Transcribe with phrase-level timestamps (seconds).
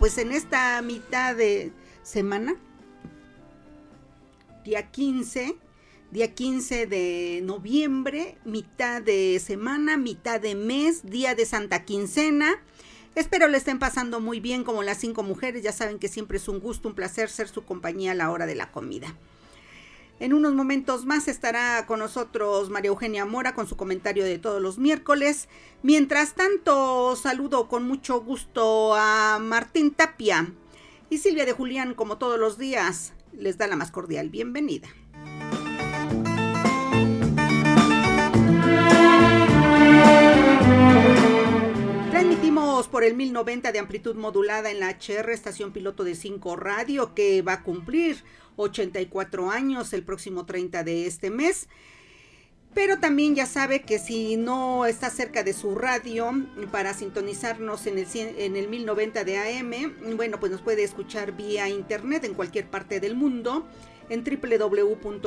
[0.00, 1.72] Pues en esta mitad de
[2.02, 2.56] semana,
[4.64, 5.56] día 15,
[6.10, 12.62] día 15 de noviembre, mitad de semana, mitad de mes, día de Santa Quincena.
[13.14, 16.48] Espero le estén pasando muy bien como las cinco mujeres, ya saben que siempre es
[16.48, 19.14] un gusto, un placer ser su compañía a la hora de la comida.
[20.20, 24.60] En unos momentos más estará con nosotros María Eugenia Mora con su comentario de todos
[24.60, 25.48] los miércoles.
[25.82, 30.52] Mientras tanto, saludo con mucho gusto a Martín Tapia
[31.08, 34.88] y Silvia de Julián, como todos los días, les da la más cordial bienvenida.
[42.10, 47.14] Transmitimos por el 1090 de amplitud modulada en la HR, estación piloto de 5 radio,
[47.14, 48.22] que va a cumplir
[48.56, 51.68] 84 años el próximo 30 de este mes.
[52.72, 56.30] Pero también ya sabe que si no está cerca de su radio
[56.70, 61.68] para sintonizarnos en el, en el 1090 de AM, bueno, pues nos puede escuchar vía
[61.68, 63.66] internet en cualquier parte del mundo,
[64.08, 65.18] en www.lhr.mx,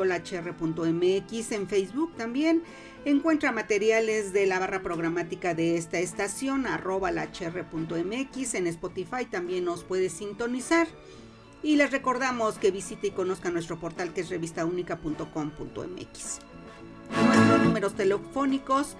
[1.52, 2.64] en Facebook también.
[3.04, 9.84] Encuentra materiales de la barra programática de esta estación, arroba lhr.mx, en Spotify también nos
[9.84, 10.88] puede sintonizar.
[11.64, 16.40] Y les recordamos que visite y conozca nuestro portal que es revistaúnica.com.mx.
[17.26, 18.98] Nuestros números telefónicos,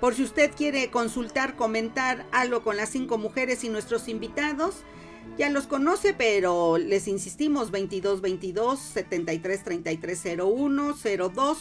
[0.00, 4.84] por si usted quiere consultar, comentar algo con las cinco mujeres y nuestros invitados,
[5.38, 10.94] ya los conoce, pero les insistimos 22 22 73 33 01
[11.34, 11.58] 02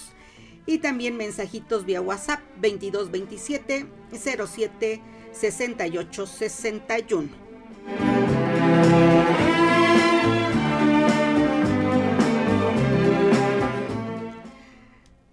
[0.65, 9.22] y también mensajitos vía WhatsApp 22 27 07 68 61.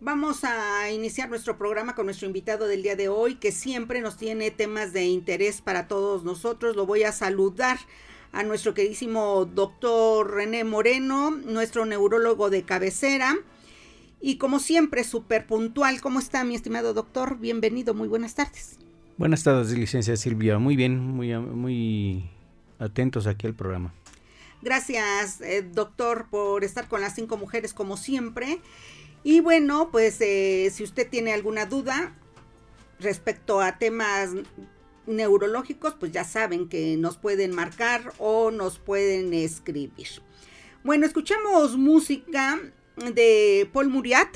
[0.02, 4.16] Vamos a iniciar nuestro programa con nuestro invitado del día de hoy, que siempre nos
[4.16, 6.74] tiene temas de interés para todos nosotros.
[6.74, 7.78] Lo voy a saludar
[8.32, 13.36] a nuestro queridísimo doctor René Moreno, nuestro neurólogo de cabecera.
[14.22, 16.00] Y como siempre, súper puntual.
[16.00, 17.38] ¿Cómo está mi estimado doctor?
[17.38, 18.78] Bienvenido, muy buenas tardes.
[19.18, 20.58] Buenas tardes, licencia Silvia.
[20.58, 22.30] Muy bien, muy, muy
[22.78, 23.92] atentos aquí al programa.
[24.62, 28.60] Gracias, eh, doctor, por estar con las cinco mujeres como siempre.
[29.22, 32.16] Y bueno, pues eh, si usted tiene alguna duda
[32.98, 34.30] respecto a temas
[35.06, 40.08] neurológicos, pues ya saben que nos pueden marcar o nos pueden escribir.
[40.84, 42.58] Bueno, escuchamos música
[42.96, 44.28] de Paul Muriat.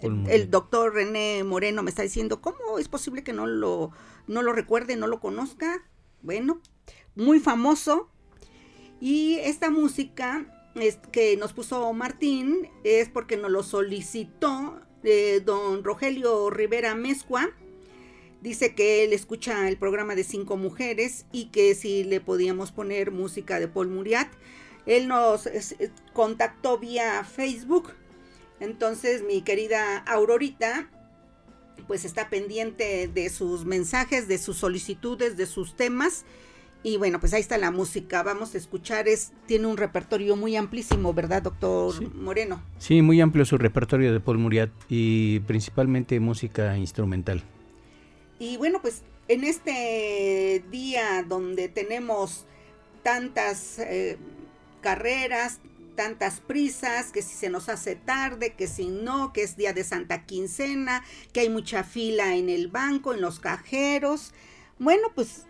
[0.00, 3.92] El, doctor René Moreno me está diciendo, ¿cómo es posible que no lo,
[4.26, 5.84] no lo recuerde, no lo conozca?
[6.22, 6.60] Bueno,
[7.14, 8.08] muy famoso.
[9.00, 10.53] Y esta música
[11.12, 17.50] que nos puso Martín es porque nos lo solicitó eh, don Rogelio Rivera Mezcua.
[18.40, 23.10] Dice que él escucha el programa de Cinco Mujeres y que si le podíamos poner
[23.10, 24.28] música de Paul Muriat.
[24.84, 25.48] Él nos
[26.12, 27.92] contactó vía Facebook.
[28.60, 30.90] Entonces mi querida Aurorita
[31.86, 36.24] pues está pendiente de sus mensajes, de sus solicitudes, de sus temas
[36.84, 38.22] y bueno, pues ahí está la música.
[38.22, 42.62] Vamos a escuchar, es, tiene un repertorio muy amplísimo, ¿verdad, doctor Moreno?
[42.78, 47.42] Sí, muy amplio su repertorio de Paul Muriat y principalmente música instrumental.
[48.38, 52.44] Y bueno, pues en este día donde tenemos
[53.02, 54.18] tantas eh,
[54.82, 55.60] carreras,
[55.96, 59.84] tantas prisas, que si se nos hace tarde, que si no, que es día de
[59.84, 61.02] Santa Quincena,
[61.32, 64.34] que hay mucha fila en el banco, en los cajeros.
[64.78, 65.46] Bueno, pues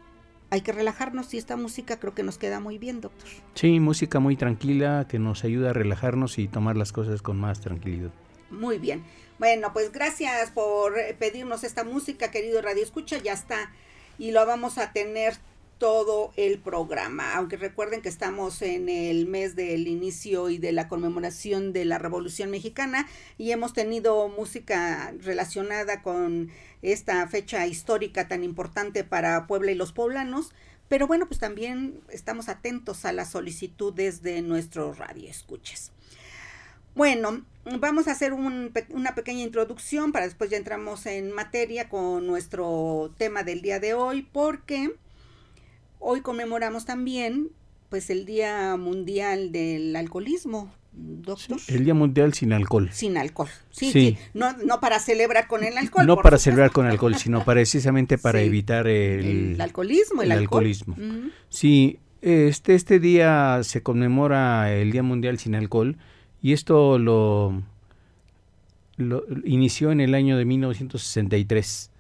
[0.54, 3.28] hay que relajarnos y esta música creo que nos queda muy bien, doctor.
[3.54, 7.60] Sí, música muy tranquila que nos ayuda a relajarnos y tomar las cosas con más
[7.60, 8.12] tranquilidad.
[8.50, 9.02] Muy bien.
[9.40, 13.72] Bueno, pues gracias por pedirnos esta música, querido Radio Escucha, ya está.
[14.16, 15.34] Y lo vamos a tener
[15.78, 17.34] todo el programa.
[17.34, 21.98] Aunque recuerden que estamos en el mes del inicio y de la conmemoración de la
[21.98, 23.08] Revolución Mexicana
[23.38, 26.50] y hemos tenido música relacionada con
[26.92, 30.52] esta fecha histórica tan importante para Puebla y los poblanos.
[30.88, 35.92] Pero bueno, pues también estamos atentos a las solicitudes de nuestro radio escuches.
[36.94, 37.44] Bueno,
[37.80, 43.42] vamos a hacer una pequeña introducción para después ya entramos en materia con nuestro tema
[43.42, 44.94] del día de hoy, porque
[45.98, 47.50] hoy conmemoramos también
[47.94, 51.58] pues el Día Mundial del Alcoholismo, doctor.
[51.68, 52.90] el Día Mundial sin alcohol.
[52.90, 54.18] Sin alcohol, sí, sí.
[54.34, 56.04] No, no para celebrar con el alcohol.
[56.04, 60.96] No para celebrar con alcohol, sino precisamente para evitar el, el, alcoholismo, el, alcoholismo.
[61.50, 65.96] Sí, este, este día se conmemora el Día Mundial sin alcohol
[66.42, 67.62] y esto lo,
[68.96, 71.92] lo inició en el año de 1963,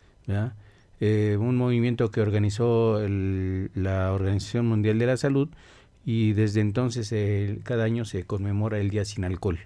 [0.98, 5.48] eh, un movimiento que organizó la Organización Mundial de la Salud
[6.04, 7.14] y desde entonces
[7.62, 9.58] cada año se conmemora el Día sin Alcohol.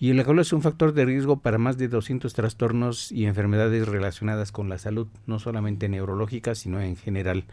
[0.00, 3.88] Y el alcohol es un factor de riesgo para más de 200 trastornos y enfermedades
[3.88, 7.44] relacionadas con la salud, no solamente neurológicas, sino en general.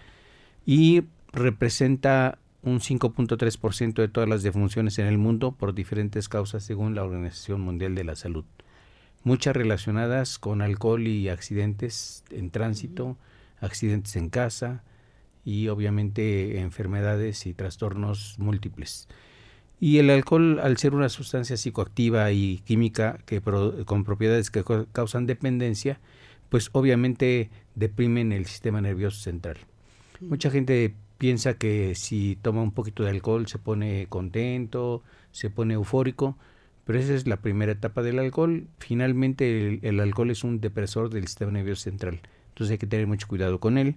[0.63, 1.03] Y
[1.33, 7.03] representa un 5.3% de todas las defunciones en el mundo por diferentes causas según la
[7.03, 8.45] Organización Mundial de la Salud.
[9.23, 13.17] Muchas relacionadas con alcohol y accidentes en tránsito,
[13.59, 14.83] accidentes en casa
[15.45, 19.07] y obviamente enfermedades y trastornos múltiples.
[19.79, 25.27] Y el alcohol, al ser una sustancia psicoactiva y química que con propiedades que causan
[25.27, 25.99] dependencia,
[26.49, 29.57] pues obviamente deprimen el sistema nervioso central.
[30.21, 35.75] Mucha gente piensa que si toma un poquito de alcohol se pone contento, se pone
[35.75, 36.37] eufórico,
[36.85, 38.67] pero esa es la primera etapa del alcohol.
[38.79, 43.27] Finalmente el, alcohol es un depresor del sistema nervioso central, entonces hay que tener mucho
[43.27, 43.95] cuidado con él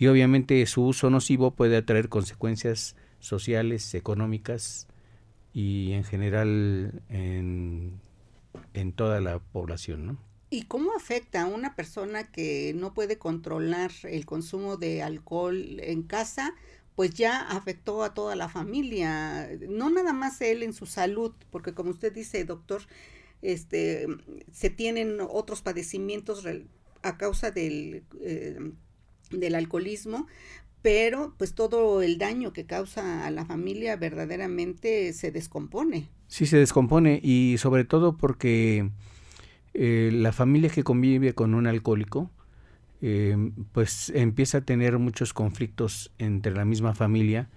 [0.00, 4.88] y obviamente su uso nocivo puede atraer consecuencias sociales, económicas
[5.52, 8.00] y en general en,
[8.72, 10.18] en toda la población, ¿no?
[10.48, 16.02] ¿Y cómo afecta a una persona que no puede controlar el consumo de alcohol en
[16.02, 16.54] casa?
[16.96, 21.74] Pues ya afectó a toda la familia, no nada más él en su salud, porque
[21.74, 22.80] como usted dice, doctor,
[23.42, 24.06] este,
[24.50, 26.46] se tienen otros padecimientos
[27.02, 28.58] a causa del, eh,
[29.30, 30.26] del alcoholismo,
[30.82, 36.08] pero pues todo el daño que causa a la familia verdaderamente se descompone.
[36.28, 38.90] Sí, se descompone y sobre todo porque
[39.74, 42.30] eh, la familia que convive con un alcohólico,
[43.02, 43.36] eh,
[43.72, 47.48] pues empieza a tener muchos conflictos entre la misma familia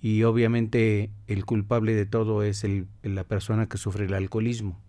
[0.00, 4.80] y obviamente el culpable de todo es el, la persona que sufre el alcoholismo.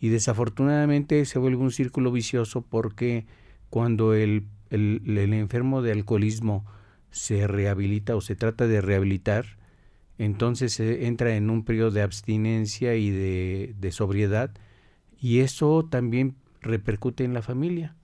[0.00, 3.26] Y desafortunadamente se vuelve un círculo vicioso porque
[3.70, 6.64] cuando el, el, el, enfermo de alcoholismo
[7.10, 9.46] se rehabilita o se trata de rehabilitar,
[10.18, 14.50] entonces se entra en un periodo de abstinencia y de, de sobriedad
[15.20, 17.94] y eso también repercute en la familia,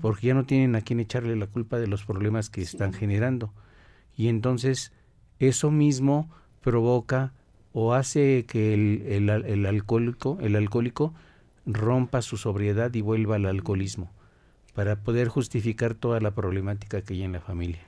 [0.00, 3.52] porque ya no tienen a quién echarle la culpa de los problemas que están generando.
[4.16, 4.92] Y entonces
[5.38, 6.30] eso mismo
[6.60, 7.32] provoca
[7.72, 11.14] o hace que el, el, el, alcohólico, el alcohólico
[11.66, 14.12] rompa su sobriedad y vuelva al alcoholismo,
[14.76, 17.80] para poder justificar toda la problemática que hay en la familia.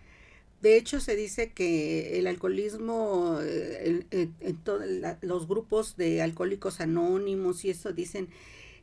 [0.60, 4.34] De hecho, se dice que el alcoholismo, eh, en,
[5.20, 8.28] los grupos de alcohólicos anónimos y eso dicen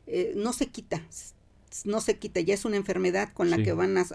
[0.06, 1.04] eh, no se quita,
[1.84, 4.06] no se quita, ya es una enfermedad con la que van a,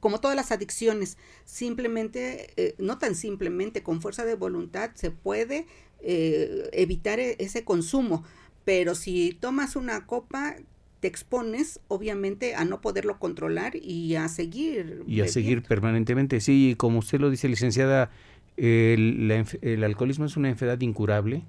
[0.00, 1.16] como todas las adicciones,
[1.46, 5.66] simplemente, eh, no tan simplemente, con fuerza de voluntad se puede
[6.00, 8.22] eh, evitar e, ese consumo,
[8.66, 10.56] pero si tomas una copa,
[11.04, 15.02] te expones obviamente a no poderlo controlar y a seguir.
[15.06, 18.10] Y a seguir permanentemente, sí, como usted lo dice, licenciada,
[18.56, 19.30] el,
[19.60, 21.42] el alcoholismo es una enfermedad incurable,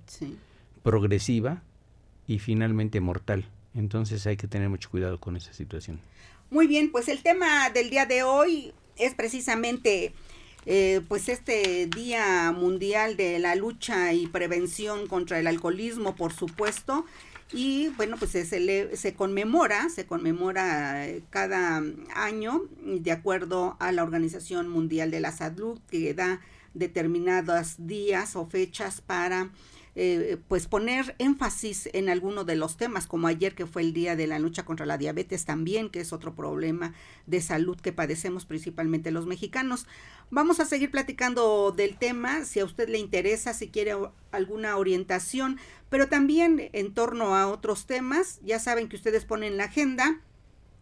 [0.83, 1.63] progresiva
[2.27, 3.45] y finalmente mortal.
[3.73, 6.01] Entonces hay que tener mucho cuidado con esa situación.
[6.49, 10.11] Muy bien, pues el tema del día de hoy es precisamente
[10.65, 17.05] eh, pues este Día Mundial de la Lucha y Prevención contra el Alcoholismo, por supuesto.
[17.51, 21.83] Y bueno, pues se, se conmemora, se conmemora eh, cada
[22.15, 26.41] año de acuerdo a la Organización Mundial de la Salud que da
[26.73, 29.51] determinados días o fechas para
[29.97, 34.17] eh, pues poner énfasis en alguno de los temas, como ayer que fue el día
[34.17, 36.93] de la lucha contra la diabetes también, que es otro problema
[37.27, 39.87] de salud que padecemos principalmente los mexicanos.
[40.31, 43.93] Vamos a seguir platicando del tema, si a usted le interesa, si quiere
[44.31, 45.59] alguna orientación,
[45.89, 50.19] pero también en torno a otros temas, ya saben que ustedes ponen la agenda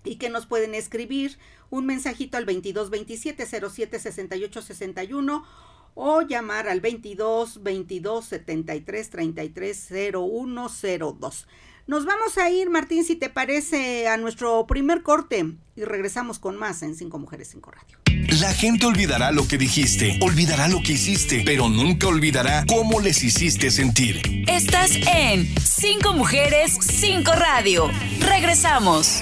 [0.04, 1.38] y que nos pueden escribir
[1.70, 5.46] un mensajito al 2227 07 68 61
[5.96, 11.48] o llamar al 22 22 73 33 0102.
[11.86, 16.56] Nos vamos a ir, Martín, si te parece, a nuestro primer corte y regresamos con
[16.56, 17.98] más en Cinco Mujeres, Cinco Radio.
[18.40, 23.22] La gente olvidará lo que dijiste, olvidará lo que hiciste, pero nunca olvidará cómo les
[23.22, 24.46] hiciste sentir.
[24.48, 27.90] Estás en Cinco Mujeres, Cinco Radio.
[28.22, 29.22] Regresamos.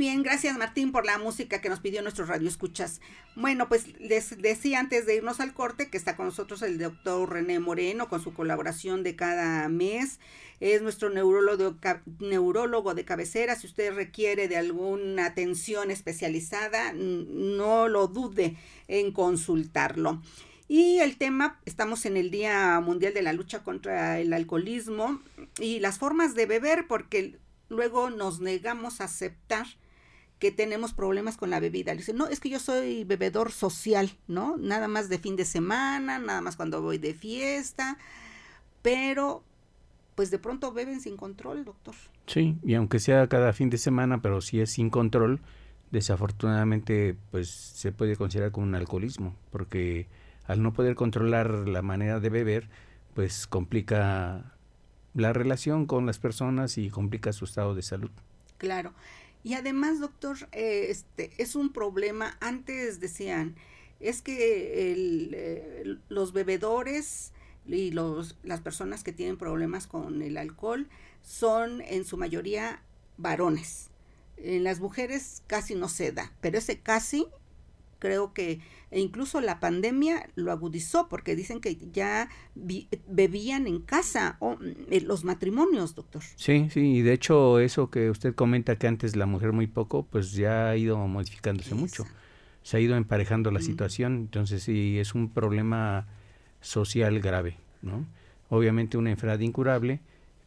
[0.00, 3.02] Gracias Martín por la música que nos pidió nuestro radio escuchas.
[3.36, 7.30] Bueno, pues les decía antes de irnos al corte que está con nosotros el doctor
[7.30, 10.18] René Moreno con su colaboración de cada mes.
[10.58, 11.76] Es nuestro neurólogo,
[12.18, 13.56] neurólogo de cabecera.
[13.56, 18.56] Si usted requiere de alguna atención especializada, no lo dude
[18.88, 20.22] en consultarlo.
[20.66, 25.20] Y el tema, estamos en el Día Mundial de la Lucha contra el Alcoholismo
[25.58, 27.38] y las formas de beber, porque
[27.68, 29.66] luego nos negamos a aceptar
[30.40, 31.92] que tenemos problemas con la bebida.
[31.92, 34.56] Le dicen, no, es que yo soy bebedor social, ¿no?
[34.56, 37.98] Nada más de fin de semana, nada más cuando voy de fiesta,
[38.82, 39.44] pero
[40.14, 41.94] pues de pronto beben sin control, doctor.
[42.26, 45.40] Sí, y aunque sea cada fin de semana, pero si es sin control,
[45.90, 50.08] desafortunadamente pues se puede considerar como un alcoholismo, porque
[50.46, 52.70] al no poder controlar la manera de beber,
[53.14, 54.54] pues complica
[55.12, 58.10] la relación con las personas y complica su estado de salud.
[58.56, 58.94] Claro.
[59.42, 62.36] Y además, doctor, eh, este es un problema.
[62.40, 63.56] Antes decían,
[64.00, 67.32] es que eh, los bebedores
[67.66, 70.88] y los, las personas que tienen problemas con el alcohol
[71.22, 72.82] son en su mayoría
[73.16, 73.90] varones.
[74.36, 77.26] En las mujeres casi no se da, pero ese casi
[78.00, 82.28] creo que e incluso la pandemia lo agudizó porque dicen que ya
[83.06, 84.58] bebían en casa o
[84.90, 86.22] eh, los matrimonios, doctor.
[86.34, 90.04] Sí, sí, y de hecho eso que usted comenta que antes la mujer muy poco,
[90.04, 92.04] pues ya ha ido modificándose mucho.
[92.62, 96.08] Se ha ido emparejando la situación, entonces sí es un problema
[96.60, 98.06] social grave, ¿no?
[98.48, 100.00] Obviamente una enfermedad incurable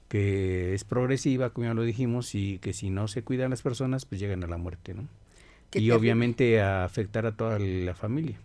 [0.10, 4.06] que es progresiva, como ya lo dijimos, y que si no se cuidan las personas,
[4.06, 5.08] pues llegan a la muerte, ¿no?
[5.76, 8.40] Y obviamente a afectar a toda la familia.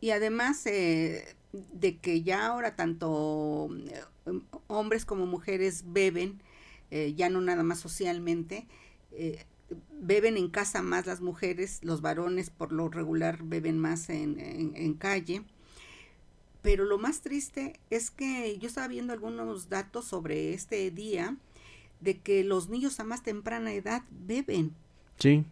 [0.00, 1.24] Y además eh,
[1.72, 3.68] de que ya ahora tanto
[4.26, 6.40] eh, hombres como mujeres beben,
[6.90, 8.66] eh, ya no nada más socialmente,
[10.00, 14.94] beben en casa más las mujeres, los varones por lo regular beben más en, en
[14.94, 15.42] calle.
[16.62, 21.36] Pero lo más triste es que yo estaba viendo algunos datos sobre este día
[22.00, 24.74] de que los niños a más temprana edad beben.
[25.18, 25.44] Sí,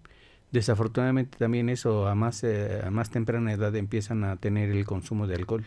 [0.52, 5.26] Desafortunadamente también eso a más, eh, a más temprana edad empiezan a tener el consumo
[5.26, 5.64] de alcohol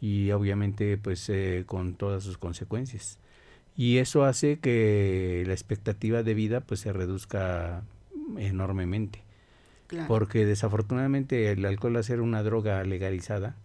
[0.00, 3.18] y obviamente pues eh, con todas sus consecuencias.
[3.76, 7.82] Y eso hace que la expectativa de vida pues se reduzca
[8.38, 9.24] enormemente.
[10.08, 13.56] Porque desafortunadamente el alcohol al ser una droga legalizada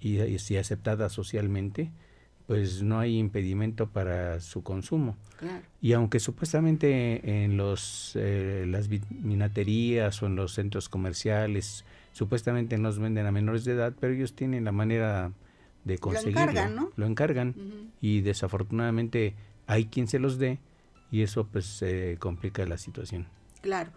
[0.00, 1.90] y, y, aceptada socialmente,
[2.48, 5.18] pues no hay impedimento para su consumo.
[5.82, 12.98] Y aunque supuestamente en los eh, las minaterías o en los centros comerciales supuestamente nos
[12.98, 15.30] venden a menores de edad, pero ellos tienen la manera
[15.84, 16.40] de conseguirlo.
[16.40, 16.90] Lo encargan, ¿no?
[16.96, 17.54] Lo encargan
[18.00, 19.34] y desafortunadamente
[19.66, 20.58] hay quien se los dé
[21.10, 21.84] y eso pues
[22.18, 23.26] complica la situación.
[23.60, 23.90] Claro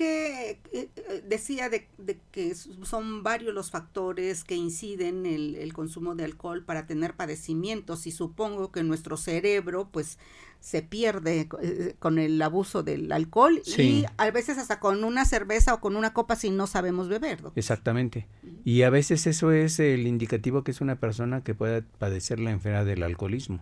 [0.00, 1.86] que eh, eh, decía de,
[2.30, 8.06] que son varios los factores que inciden el, el consumo de alcohol para tener padecimientos
[8.06, 10.16] y supongo que nuestro cerebro pues
[10.58, 15.74] se pierde eh, con el abuso del alcohol y a veces hasta con una cerveza
[15.74, 17.40] o con una copa si no sabemos beber.
[17.54, 18.26] Exactamente.
[18.64, 22.52] Y a veces eso es el indicativo que es una persona que pueda padecer la
[22.52, 23.60] enfermedad del alcoholismo.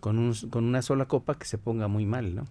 [0.00, 2.46] con, un, con una sola copa que se ponga muy mal, ¿no?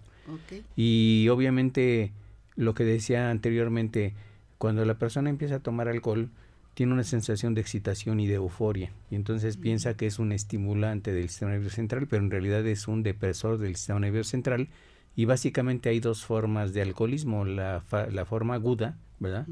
[0.76, 2.12] Y obviamente
[2.58, 4.12] lo que decía anteriormente,
[4.58, 6.28] cuando la persona empieza a tomar alcohol,
[6.74, 11.12] tiene una sensación de excitación y de euforia, y entonces piensa que es un estimulante
[11.12, 14.68] del sistema nervioso central, pero en realidad es un depresor del sistema nervioso central
[15.16, 19.48] Y básicamente hay dos formas de alcoholismo, la, la forma aguda, ¿verdad?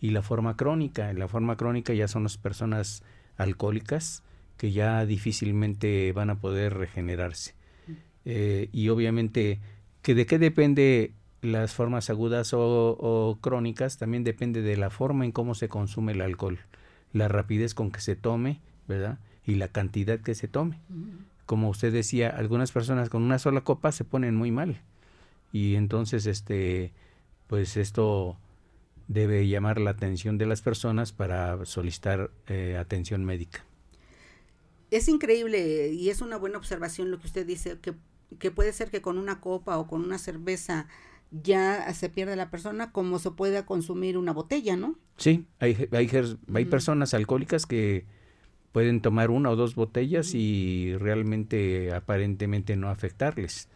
[0.00, 1.12] Y la forma crónica.
[1.12, 3.02] La forma crónica ya son las personas
[3.36, 4.22] alcohólicas
[4.56, 7.54] que ya difícilmente van a poder regenerarse.
[8.24, 9.58] Eh, y obviamente,
[10.02, 13.98] que ¿de qué depende las formas agudas o, crónicas?
[13.98, 16.58] También depende de la forma en cómo se consume el alcohol,
[17.12, 19.18] la rapidez con que se tome, ¿verdad?
[19.44, 20.80] Y la cantidad que se tome.
[21.46, 24.82] Como usted decía, algunas personas con una sola copa se ponen muy mal.
[25.52, 26.92] Y entonces, este,
[27.46, 28.36] pues esto
[29.06, 33.64] debe llamar la atención de las personas para solicitar eh, atención médica
[34.90, 37.94] es increíble y es una buena observación lo que usted dice, que,
[38.38, 40.88] que puede ser que con una copa o con una cerveza
[41.30, 44.96] ya se pierde la persona como se puede consumir una botella, ¿no?
[45.16, 46.10] Sí, hay, hay,
[46.54, 48.06] hay personas alcohólicas que
[48.72, 53.68] pueden tomar una o dos botellas y realmente aparentemente no afectarles,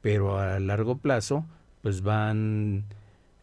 [0.00, 1.46] pero a largo plazo
[1.82, 2.84] pues van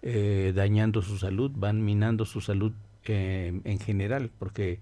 [0.02, 2.74] eh, dañando su salud, van minando su salud
[3.06, 4.80] eh, en general, porque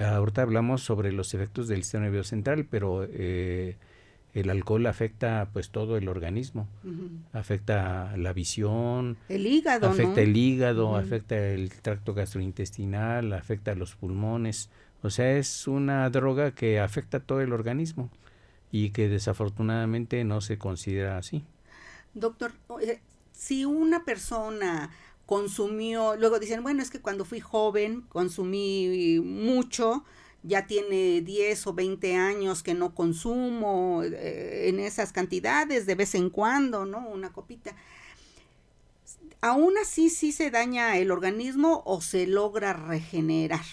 [0.00, 3.76] ahorita hablamos sobre los efectos del sistema nervioso central, pero eh,
[4.34, 6.68] el alcohol afecta pues todo el organismo,
[7.32, 14.70] afecta la visión, el hígado, afecta el hígado, afecta el tracto gastrointestinal, afecta los pulmones,
[15.02, 18.10] o sea es una droga que afecta todo el organismo
[18.72, 21.44] y que desafortunadamente no se considera así.
[22.12, 22.52] Doctor,
[23.32, 24.90] si una persona
[25.26, 30.04] consumió, luego dicen, bueno, es que cuando fui joven consumí mucho,
[30.44, 36.14] ya tiene 10 o 20 años que no consumo eh, en esas cantidades, de vez
[36.14, 37.08] en cuando, ¿no?
[37.08, 37.74] Una copita.
[39.40, 43.64] ¿Aún así sí se daña el organismo o se logra regenerar?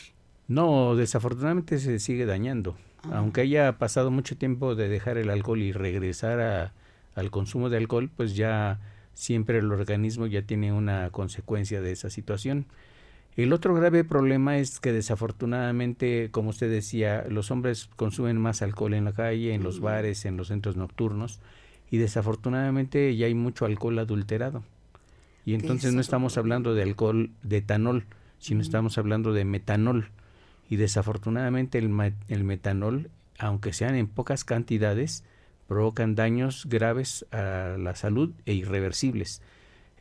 [0.47, 2.77] No, desafortunadamente se sigue dañando.
[3.03, 3.17] Ah.
[3.17, 6.73] Aunque haya pasado mucho tiempo de dejar el alcohol y regresar
[7.15, 8.79] al consumo de alcohol, pues ya
[9.13, 12.65] siempre el organismo ya tiene una consecuencia de esa situación.
[13.37, 18.93] El otro grave problema es que desafortunadamente, como usted decía, los hombres consumen más alcohol
[18.93, 21.39] en la calle, en los bares, en los centros nocturnos,
[21.89, 24.63] y desafortunadamente ya hay mucho alcohol adulterado.
[25.45, 28.05] Y entonces no estamos hablando de alcohol de etanol,
[28.39, 30.09] sino estamos hablando de metanol.
[30.69, 33.09] Y desafortunadamente el, el metanol,
[33.39, 35.23] aunque sean en pocas cantidades,
[35.67, 39.41] provocan daños graves a la salud e irreversibles.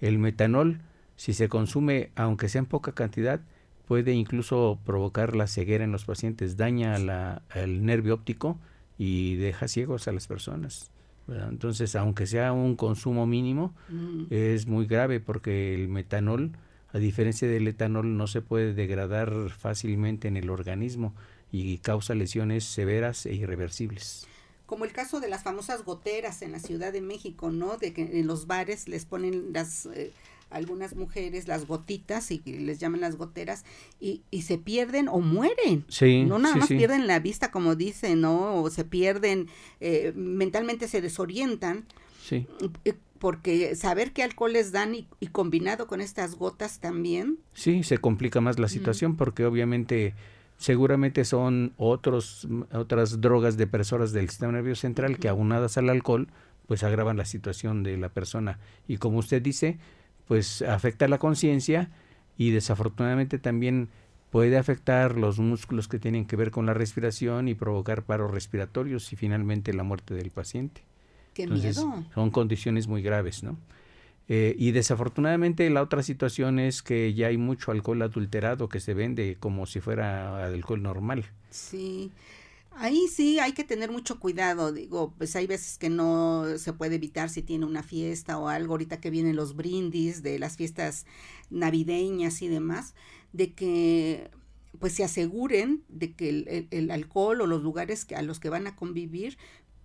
[0.00, 0.80] El metanol,
[1.20, 3.42] si se consume, aunque sea en poca cantidad,
[3.86, 8.58] puede incluso provocar la ceguera en los pacientes, daña la, el nervio óptico
[8.96, 10.90] y deja ciegos a las personas.
[11.28, 14.28] Entonces, aunque sea un consumo mínimo, mm.
[14.30, 16.52] es muy grave porque el metanol,
[16.90, 21.14] a diferencia del etanol, no se puede degradar fácilmente en el organismo
[21.52, 24.26] y causa lesiones severas e irreversibles
[24.70, 27.76] como el caso de las famosas goteras en la Ciudad de México, ¿no?
[27.76, 30.12] De que en los bares les ponen las eh,
[30.50, 33.64] algunas mujeres las gotitas y les llaman las goteras
[34.00, 35.84] y, y se pierden o mueren.
[35.88, 38.62] Sí, no nada más pierden la vista como dicen, ¿no?
[38.62, 39.48] O se pierden,
[39.80, 41.86] eh, mentalmente se desorientan.
[42.22, 42.46] Sí.
[42.84, 47.38] Eh, porque saber qué alcohol les dan y, combinado con estas gotas también.
[47.52, 50.14] Sí, se complica más la situación porque obviamente
[50.56, 56.28] seguramente son otros, otras drogas depresoras del sistema nervioso central que aunadas al alcohol,
[56.66, 58.58] pues agravan la situación de la persona.
[58.88, 59.78] Y como usted dice,
[60.30, 61.90] pues afecta la conciencia
[62.38, 63.88] y desafortunadamente también
[64.30, 69.12] puede afectar los músculos que tienen que ver con la respiración y provocar paros respiratorios
[69.12, 70.82] y finalmente la muerte del paciente.
[71.34, 72.04] Qué miedo.
[72.14, 73.58] Son condiciones muy graves, ¿no?
[74.28, 78.94] Eh, y desafortunadamente la otra situación es que ya hay mucho alcohol adulterado que se
[78.94, 81.24] vende como si fuera alcohol normal.
[81.50, 82.12] Sí.
[82.72, 86.94] Ahí sí hay que tener mucho cuidado, digo, pues hay veces que no se puede
[86.94, 91.04] evitar si tiene una fiesta o algo, ahorita que vienen los brindis de las fiestas
[91.50, 92.94] navideñas y demás,
[93.32, 94.30] de que
[94.78, 98.48] pues se aseguren de que el, el alcohol o los lugares que, a los que
[98.48, 99.36] van a convivir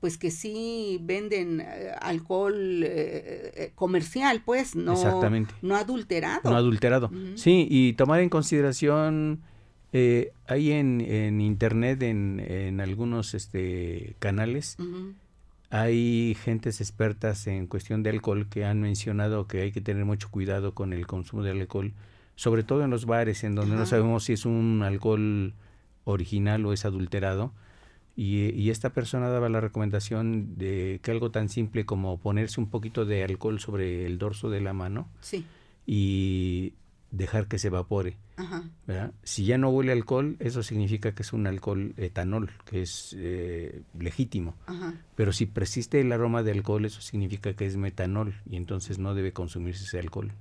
[0.06, 4.93] pues que sí venden eh, alcohol eh, eh, comercial, pues, no,
[5.63, 6.41] no adulterado.
[6.52, 7.10] No adulterado.
[7.34, 9.41] Sí, y tomar en consideración,
[9.98, 14.76] eh, hay en, en internet, en, en, algunos este, canales,
[15.70, 20.30] hay gentes expertas en cuestión de alcohol que han mencionado que hay que tener mucho
[20.30, 21.94] cuidado con el consumo de alcohol,
[22.36, 25.54] sobre todo en los bares, en donde no sabemos si es un alcohol
[26.04, 27.54] original o es adulterado.
[28.18, 33.06] Y, esta persona daba la recomendación de que algo tan simple como ponerse un poquito
[33.06, 35.08] de alcohol sobre el dorso de la mano
[35.86, 36.74] y
[37.12, 38.18] dejar que se evapore.
[39.24, 43.82] Si ya no huele alcohol, eso significa que es un alcohol etanol, que es eh,
[43.98, 44.56] legítimo.
[45.15, 49.15] Pero si persiste el aroma de alcohol, eso significa que es metanol y entonces no
[49.15, 50.32] debe consumirse ese alcohol.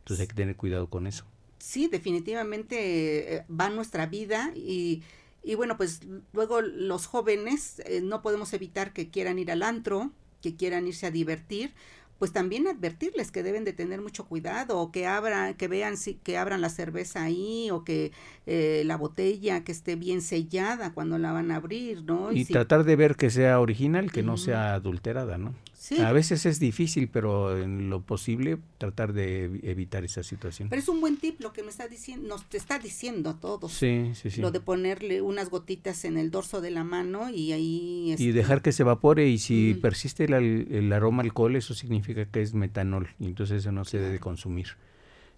[0.00, 1.24] Entonces hay que tener cuidado con eso.
[1.58, 5.04] Sí, definitivamente eh, va nuestra vida y,
[5.44, 6.00] y bueno, pues
[6.32, 11.06] luego los jóvenes eh, no podemos evitar que quieran ir al antro, que quieran irse
[11.06, 11.72] a divertir,
[12.18, 16.14] pues también advertirles que deben de tener mucho cuidado o que abran, que vean si,
[16.14, 18.12] que abran la cerveza ahí o que
[18.46, 22.32] eh, la botella que esté bien sellada cuando la van a abrir, ¿no?
[22.32, 25.54] Y, tratar de ver que sea original, que no sea adulterada, ¿no?
[26.00, 30.68] A veces es difícil, pero en lo posible tratar de evitar esa situación.
[30.68, 33.40] Pero es un buen tip lo que me está diciendo, nos te está diciendo a
[33.40, 33.72] todos.
[33.72, 34.40] Sí, sí, sí.
[34.40, 38.04] Lo de ponerle unas gotitas en el dorso de la mano y ahí...
[38.06, 42.11] Y este, dejar que se evapore y si persiste el, el, aroma alcohol, eso significa
[42.14, 44.68] que es metanol y entonces eso no se debe consumir.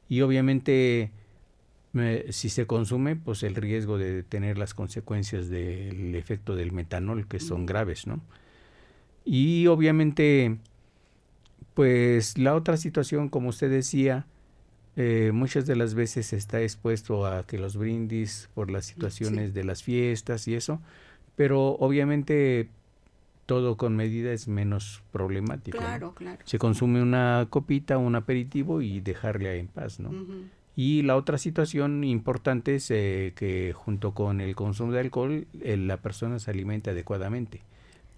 [0.08, 1.10] Y obviamente
[2.30, 7.38] si se consume, pues el riesgo de tener las consecuencias del efecto del metanol, que
[7.38, 8.20] son graves, ¿no?
[9.24, 10.58] Y obviamente,
[11.72, 14.26] pues la otra situación, como usted decía,
[14.96, 19.62] eh, muchas de las veces está expuesto a que los brindis por las situaciones de
[19.62, 20.80] las fiestas y eso,
[21.36, 22.68] pero obviamente
[23.46, 25.78] todo con medida es menos problemático.
[25.78, 26.42] Claro, claro.
[26.44, 30.10] Se consume una copita, un aperitivo y dejarle en paz, ¿no?
[30.76, 35.76] Y la otra situación importante es eh, que junto con el consumo de alcohol, eh,
[35.76, 37.62] la persona se alimenta adecuadamente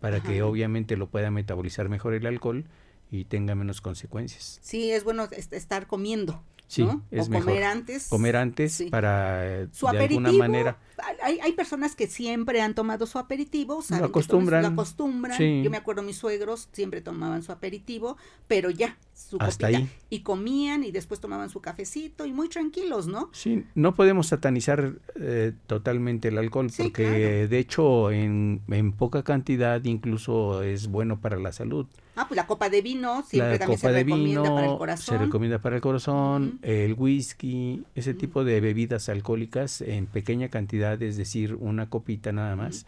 [0.01, 2.65] para que obviamente lo pueda metabolizar mejor el alcohol
[3.11, 4.59] y tenga menos consecuencias.
[4.63, 6.43] Sí, es bueno estar comiendo.
[6.69, 8.09] Sí, es o comer antes.
[8.09, 10.79] Comer antes para, Su de alguna manera...
[11.23, 14.63] Hay, hay, personas que siempre han tomado su aperitivo, saben lo acostumbran.
[14.63, 15.63] lo acostumbran.
[15.63, 18.17] Yo me acuerdo, mis suegros siempre tomaban su aperitivo,
[18.49, 19.89] pero ya, su Hasta ahí.
[20.11, 23.31] Y comían y después tomaban su cafecito y muy tranquilos, ¿no?
[23.33, 29.85] Sí, no podemos satanizar eh, totalmente el alcohol porque de hecho en, en poca cantidad
[29.85, 31.87] incluso es bueno para la salud.
[32.17, 35.19] Ah, pues la copa de vino siempre también se recomienda para el corazón.
[35.19, 41.01] Se recomienda para el corazón, el whisky, ese tipo de bebidas alcohólicas en pequeña cantidad,
[41.03, 42.87] es decir, una copita nada más,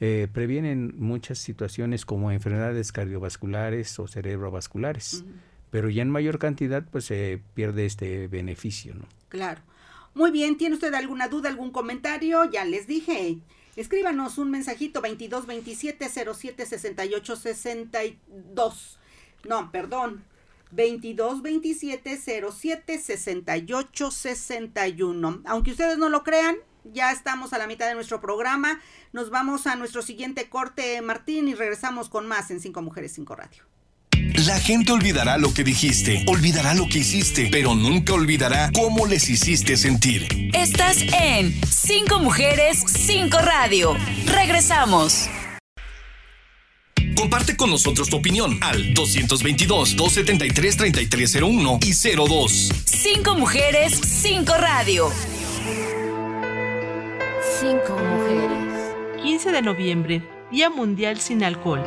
[0.00, 5.24] eh, previenen muchas situaciones como enfermedades cardiovasculares o cerebrovasculares.
[5.70, 9.06] Pero ya en mayor cantidad, pues se pierde este beneficio, ¿no?
[9.28, 9.60] Claro.
[10.14, 12.44] Muy bien, ¿tiene usted alguna duda, algún comentario?
[12.44, 13.38] Ya les dije,
[13.76, 18.98] Escríbanos un mensajito 22 27 07 68 62.
[19.44, 20.24] No, perdón.
[20.70, 25.42] 22 27 07 68 61.
[25.44, 28.80] Aunque ustedes no lo crean, ya estamos a la mitad de nuestro programa.
[29.12, 33.36] Nos vamos a nuestro siguiente corte, Martín, y regresamos con más en Cinco Mujeres, Cinco
[33.36, 33.64] Radio.
[34.46, 39.30] La gente olvidará lo que dijiste, olvidará lo que hiciste, pero nunca olvidará cómo les
[39.30, 40.50] hiciste sentir.
[40.52, 43.96] Estás en Cinco Mujeres, Cinco Radio.
[44.26, 45.30] Regresamos.
[47.16, 52.72] Comparte con nosotros tu opinión al 222-273-3301 y 02.
[52.84, 55.10] Cinco Mujeres, Cinco Radio.
[57.60, 58.74] Cinco Mujeres.
[59.22, 61.80] 15 de noviembre, Día Mundial sin Alcohol.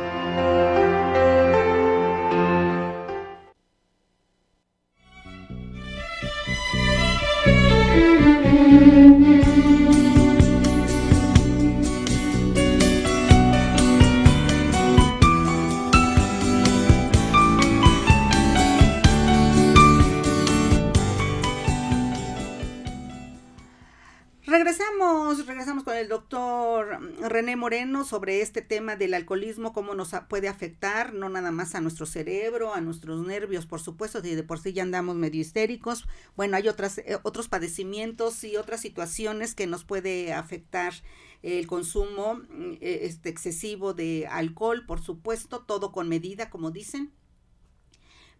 [28.08, 32.74] Sobre este tema del alcoholismo, cómo nos puede afectar, no nada más a nuestro cerebro,
[32.74, 36.06] a nuestros nervios, por supuesto, si de por sí ya andamos medio histéricos.
[36.36, 40.94] Bueno, hay otras, eh, otros padecimientos y otras situaciones que nos puede afectar
[41.42, 42.40] el consumo
[42.80, 47.12] eh, este, excesivo de alcohol, por supuesto, todo con medida, como dicen.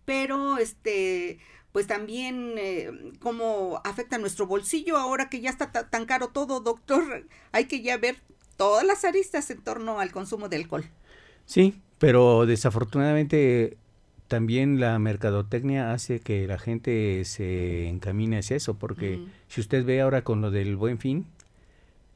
[0.04, 1.38] Pero, este,
[1.72, 7.28] pues también eh, cómo afecta nuestro bolsillo ahora que ya está tan caro todo, doctor.
[7.52, 8.16] Hay que ya ver
[8.58, 10.84] todas las aristas en torno al consumo de alcohol.
[11.46, 13.78] Sí, pero desafortunadamente
[14.26, 20.02] también la mercadotecnia hace que la gente se encamine hacia eso, porque si usted ve
[20.02, 21.24] ahora con lo del buen fin,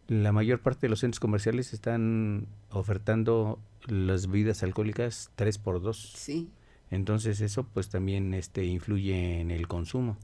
[0.09, 6.13] la mayor parte de los centros comerciales están ofertando las bebidas alcohólicas 3 por 2
[6.17, 6.51] Sí.
[6.91, 10.19] Entonces eso pues también este influye en el consumo.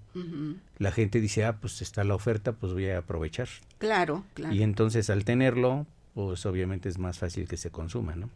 [0.77, 3.49] La gente dice, ah, pues está la oferta, pues voy a aprovechar.
[3.79, 4.55] Claro, claro.
[4.55, 5.87] Y entonces al tenerlo,
[6.27, 8.29] pues obviamente es más fácil que se consuma, ¿no?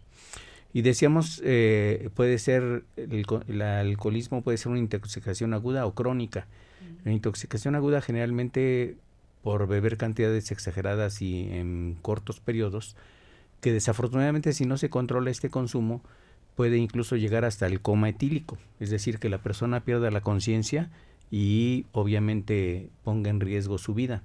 [0.73, 6.47] Y decíamos, eh, puede ser, el, alcoholismo puede ser una intoxicación aguda o crónica.
[7.05, 8.95] La intoxicación aguda generalmente
[9.43, 12.95] por beber cantidades exageradas y en cortos periodos,
[13.61, 16.05] que desafortunadamente si no se controla este consumo
[16.55, 20.89] puede incluso llegar hasta el coma etílico, es decir, que la persona pierda la conciencia
[21.33, 24.23] y obviamente ponga en riesgo su vida.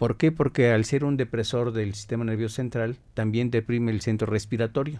[0.00, 0.32] ¿Por qué?
[0.32, 4.98] Porque al ser un depresor del sistema nervioso central, también deprime el centro respiratorio.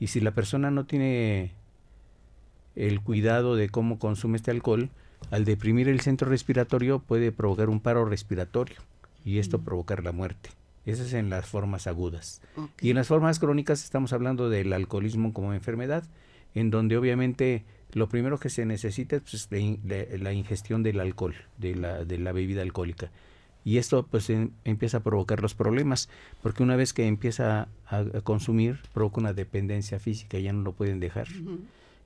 [0.00, 1.52] Y si la persona no tiene
[2.74, 4.90] el cuidado de cómo consume este alcohol,
[5.30, 8.78] al deprimir el centro respiratorio puede provocar un paro respiratorio
[9.24, 9.64] y esto mm.
[9.64, 10.50] provocar la muerte.
[10.84, 12.40] Esas es en las formas agudas.
[12.80, 16.02] Y en las formas crónicas estamos hablando del alcoholismo como enfermedad,
[16.56, 19.48] en donde obviamente lo primero que se necesita es
[20.20, 23.12] la, ingestión del alcohol, de la, de la bebida alcohólica.
[23.68, 26.08] Y esto pues empieza a provocar los problemas,
[26.42, 31.00] porque una vez que empieza a, consumir, provoca una dependencia física, ya no lo pueden
[31.00, 31.28] dejar.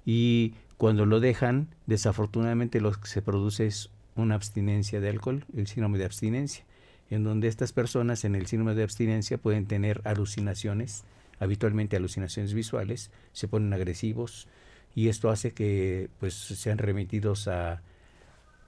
[0.04, 5.68] Y cuando lo dejan, desafortunadamente lo que se produce es una abstinencia de alcohol, el
[5.68, 6.64] síndrome de abstinencia,
[7.10, 11.04] en donde estas personas en el síndrome de abstinencia pueden tener alucinaciones,
[11.38, 14.48] habitualmente alucinaciones visuales, se ponen agresivos
[14.96, 17.82] y esto hace que pues sean remitidos a,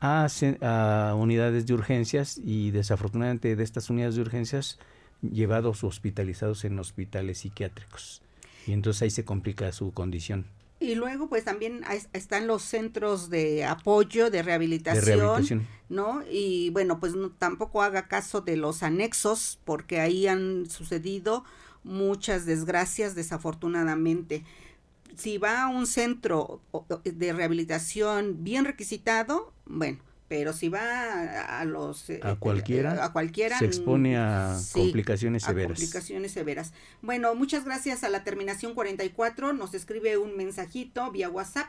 [0.04, 4.78] a, unidades de urgencias y desafortunadamente de estas unidades de urgencias
[5.22, 8.22] llevados hospitalizados en hospitales psiquiátricos.
[8.66, 10.46] Y entonces ahí se complica su condición.
[10.80, 16.22] Y luego, pues también están los centros de apoyo, de rehabilitación, ¿no?
[16.30, 21.44] Y bueno, pues tampoco haga caso de los anexos, porque ahí han sucedido
[21.84, 24.44] muchas desgracias, desafortunadamente.
[25.16, 26.60] Si va a un centro
[27.04, 29.98] de rehabilitación bien requisitado, bueno,
[30.28, 35.72] pero si va a, los a eh, cualquiera, a cualquiera se expone a complicaciones severas.
[35.72, 36.72] A complicaciones severas.
[37.02, 41.66] Bueno, muchas gracias a la terminación 44, nos escribe un mensajito vía WhatsApp.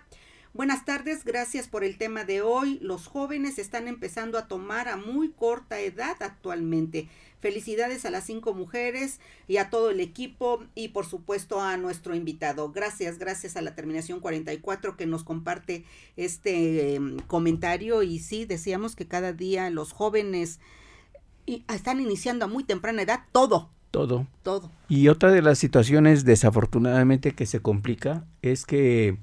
[0.53, 2.79] Buenas tardes, gracias por el tema de hoy.
[2.81, 7.09] Los jóvenes están empezando a tomar a muy corta edad actualmente.
[7.45, 12.15] Felicidades a las cinco mujeres y a todo el equipo y por supuesto a nuestro
[12.15, 12.71] invitado.
[12.71, 15.85] Gracias, gracias a la terminación 44 que nos comparte
[16.17, 20.59] este em, comentario y sí, decíamos que cada día los jóvenes
[21.67, 23.69] están iniciando a muy temprana edad todo.
[23.91, 24.25] Todo.
[24.41, 24.71] Todo.
[24.89, 29.19] Y otra de las situaciones desafortunadamente que se complica es que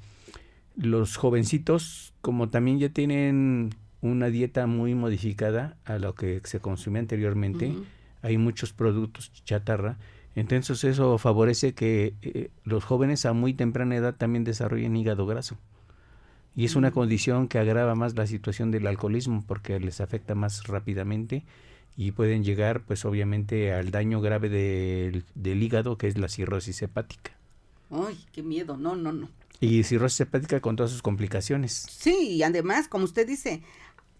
[0.76, 7.00] los jovencitos, como también ya tienen una dieta muy modificada a lo que se consumía
[7.00, 7.74] anteriormente,
[8.22, 9.98] hay muchos productos chatarra,
[10.34, 15.58] entonces eso favorece que eh, los jóvenes a muy temprana edad también desarrollen hígado graso.
[16.56, 16.94] Y es una mm.
[16.94, 21.44] condición que agrava más la situación del alcoholismo porque les afecta más rápidamente
[21.96, 26.80] y pueden llegar pues obviamente al daño grave del, del hígado que es la cirrosis
[26.82, 27.32] hepática.
[27.90, 29.28] Ay, qué miedo, no, no, no.
[29.60, 31.86] Y cirrosis hepática con todas sus complicaciones.
[31.90, 33.62] Sí, y además, como usted dice,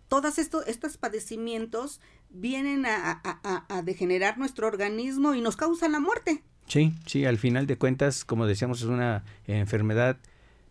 [0.08, 2.00] todos estos, estos padecimientos
[2.32, 3.20] vienen a,
[3.68, 6.42] a, degenerar nuestro organismo y nos causan la muerte.
[6.66, 10.18] Sí, sí, al final de cuentas, como decíamos, es una enfermedad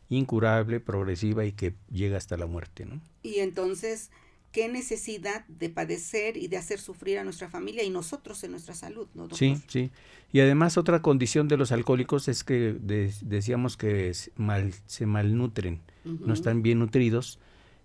[0.09, 3.01] incurable, progresiva y que llega hasta la muerte, ¿no?
[3.23, 4.09] Y entonces,
[4.51, 8.75] qué necesidad de padecer y de hacer sufrir a nuestra familia y nosotros en nuestra
[8.75, 9.29] salud, ¿no?
[9.31, 9.91] Sí, sí.
[10.33, 12.77] Y además otra condición de los alcohólicos es que
[13.21, 17.39] decíamos que mal, se malnutren, no están bien nutridos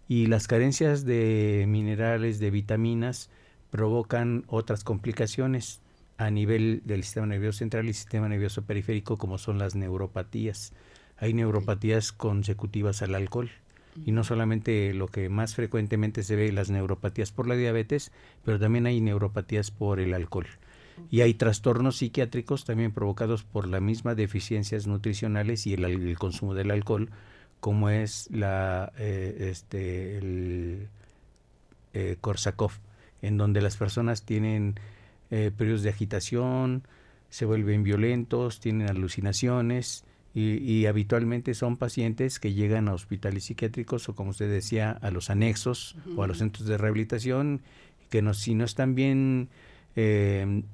[0.09, 3.31] y las carencias de minerales, de vitaminas,
[3.71, 5.81] provocan otras complicaciones
[6.19, 10.73] a nivel del sistema nervioso central y sistema nervioso periférico como son las neuropatías.
[11.19, 13.51] Hay neuropatías consecutivas al alcohol
[14.05, 18.13] y no solamente lo que más frecuentemente se ve las neuropatías por la diabetes,
[18.45, 20.47] pero también hay neuropatías por el alcohol.
[21.11, 26.71] Y hay trastornos psiquiátricos también provocados por las mismas deficiencias nutricionales y el, consumo del
[26.71, 27.11] alcohol,
[27.61, 30.89] como es la eh, este el
[31.93, 32.79] eh, Korsakoff,
[33.27, 34.77] en donde las personas tienen
[35.31, 36.85] eh, periodos de agitación,
[37.31, 40.05] se vuelven violentos, tienen alucinaciones,
[40.39, 45.31] y, habitualmente son pacientes que llegan a hospitales psiquiátricos o como usted decía a los
[45.31, 47.63] anexos o a los centros de rehabilitación
[48.11, 49.49] que no, si no están bien
[49.95, 50.65] em,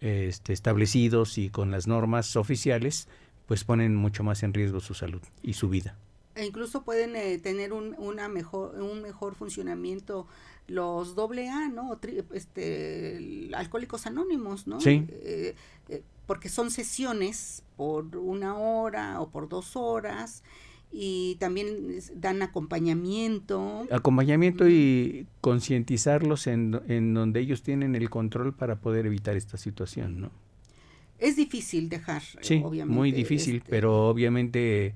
[0.00, 3.08] este, establecidos y con las normas oficiales
[3.44, 5.98] pues ponen mucho más en riesgo su salud y su vida.
[6.34, 10.26] E incluso pueden eh, tener un, una mejor un mejor funcionamiento
[10.70, 11.98] los doble A, ¿no?
[12.32, 14.80] este, alcohólicos anónimos, ¿no?
[14.80, 15.04] Sí.
[15.08, 15.54] Eh,
[15.88, 20.44] eh, porque son sesiones por una hora o por dos horas
[20.92, 23.86] y también dan acompañamiento.
[23.90, 30.20] Acompañamiento y concientizarlos en, en donde ellos tienen el control para poder evitar esta situación,
[30.20, 30.30] ¿no?
[31.18, 34.94] Es difícil dejar, sí, muy difícil, este pero obviamente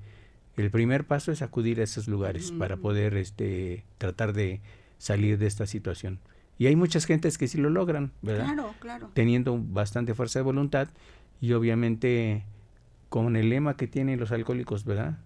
[0.57, 4.63] el primer paso es acudir a esos lugares para poder este tratar de
[4.99, 6.21] salir de esta situación.
[6.59, 8.45] Y hay muchas gentes que sí lo logran, ¿verdad?
[8.47, 9.11] Claro, claro.
[9.15, 10.89] Teniendo bastante fuerza de voluntad
[11.41, 12.45] y obviamente
[13.09, 15.19] con el lema que tienen los alcohólicos, ¿verdad?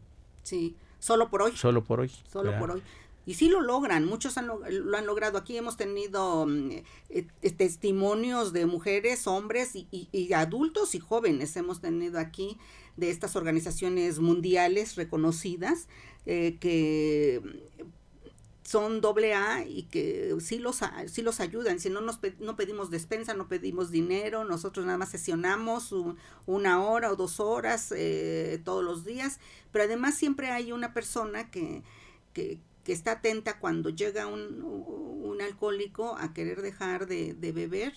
[0.43, 1.53] Sí, solo por hoy.
[1.53, 2.11] Solo por hoy.
[2.31, 2.83] Solo por hoy.
[3.29, 4.63] Y sí lo logran, muchos han lo,
[4.97, 5.37] han logrado.
[5.37, 11.55] Aquí hemos tenido mm, eh, eh, testimonios de mujeres, hombres y, adultos y jóvenes.
[11.59, 12.57] Hemos tenido aquí
[12.97, 15.89] de estas organizaciones mundiales reconocidas
[16.25, 17.43] eh, que
[18.69, 21.81] son doble A y que sí los, sí los ayudan.
[21.81, 25.95] Si no, nos no pedimos despensa, no pedimos dinero, nosotros nada más sesionamos
[26.45, 27.95] una hora o dos horas
[28.65, 29.41] todos los días,
[29.73, 31.83] pero además siempre hay una persona que,
[32.35, 37.95] que, que está atenta cuando llega un, un alcohólico a querer dejar de, beber,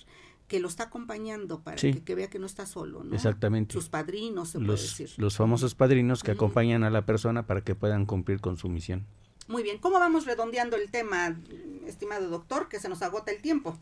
[0.48, 3.14] que lo está acompañando para que, vea que no está solo, ¿no?
[3.14, 3.74] Exactamente.
[3.74, 5.10] Sus padrinos, se los, puede decir.
[5.18, 9.06] Los famosos padrinos que acompañan a la persona para que puedan cumplir con su misión.
[9.48, 11.38] Muy bien, ¿cómo vamos redondeando el tema,
[11.86, 13.78] estimado doctor, que se nos agota el tiempo?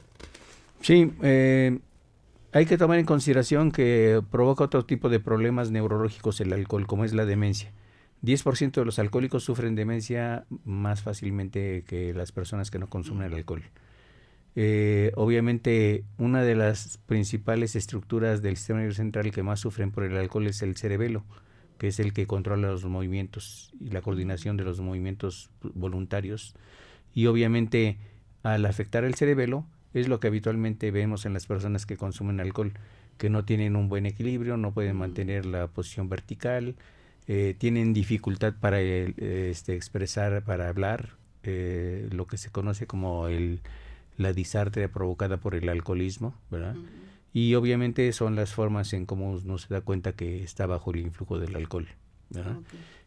[0.82, 1.80] Sí, eh,
[2.52, 7.06] hay que tomar en consideración que provoca otro tipo de problemas neurológicos el alcohol, como
[7.06, 7.72] es la demencia.
[8.24, 13.34] 10% de los alcohólicos sufren demencia más fácilmente que las personas que no consumen el
[13.34, 13.64] alcohol.
[14.56, 20.04] Eh, obviamente, una de las principales estructuras del sistema nervioso central que más sufren por
[20.04, 21.24] el alcohol es el cerebelo,
[21.80, 26.54] que es el que controla los movimientos y la coordinación de los movimientos voluntarios.
[27.16, 27.98] Y obviamente,
[28.44, 32.74] al afectar el cerebelo, es lo que habitualmente vemos en las personas que consumen alcohol,
[33.18, 36.76] que no tienen un buen equilibrio, no pueden mantener la posición vertical,
[37.28, 43.62] eh, tienen dificultad para este, expresar, para hablar, eh, lo que se conoce como el,
[44.18, 46.76] la disartria provocada por el alcoholismo, ¿verdad?
[47.34, 51.02] Y obviamente son las formas en cómo uno se da cuenta que está bajo el
[51.02, 51.88] influjo del alcohol.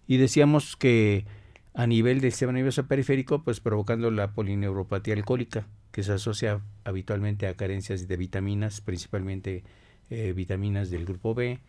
[0.07, 1.27] Y decíamos que
[1.75, 7.47] a nivel del sistema nervioso periférico, pues provocando la polineuropatía alcohólica, que se asocia habitualmente
[7.47, 9.65] a carencias de vitaminas, principalmente
[10.11, 11.61] eh, vitaminas del grupo B,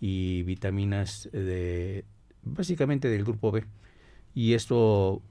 [0.00, 2.04] y vitaminas de
[2.42, 3.64] básicamente del grupo B.
[4.34, 5.22] Y esto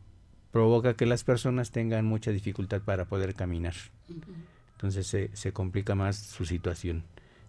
[0.52, 3.74] provoca que las personas tengan mucha dificultad para poder caminar.
[4.80, 7.04] Entonces se, se, complica más su situación.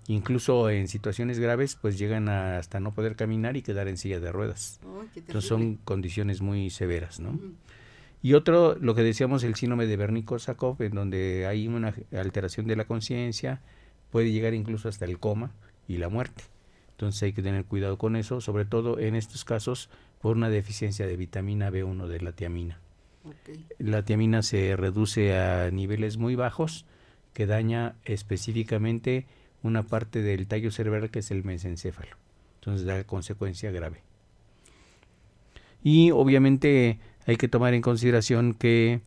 [0.09, 4.19] Incluso en situaciones graves, pues llegan a hasta no poder caminar y quedar en silla
[4.19, 4.81] de ruedas.
[5.15, 7.39] Entonces son condiciones muy severas, ¿no?
[8.21, 12.75] Y otro, lo que decíamos, el síndrome de Wernicke-Korsakoff, en donde hay una alteración de
[12.75, 13.61] la conciencia,
[14.11, 15.53] puede llegar incluso hasta el coma
[15.87, 16.43] y la muerte.
[16.91, 19.89] Entonces hay que tener cuidado con eso, sobre todo en estos casos
[20.21, 22.81] por una deficiencia de vitamina B1 de la tiamina.
[23.79, 26.87] La tiamina se reduce a niveles muy bajos
[27.33, 29.27] que daña específicamente
[29.63, 32.17] una parte del tallo cerebral que es el mesencéfalo.
[32.57, 34.03] Entonces da consecuencia grave.
[35.83, 39.01] Y obviamente hay que tomar en consideración que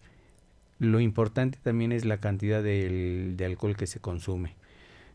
[0.79, 4.55] lo importante también es la cantidad de alcohol que se consume.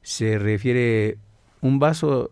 [0.02, 1.18] Se refiere
[1.60, 2.30] un vaso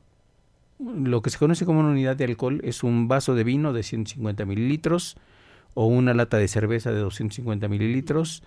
[0.78, 3.82] lo que se conoce como una unidad de alcohol es un vaso de vino de
[3.82, 5.16] 150 mililitros
[5.74, 8.42] o una lata de cerveza de 250 mililitros